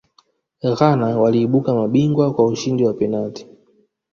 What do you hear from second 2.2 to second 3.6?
kwa ushindi kwa penati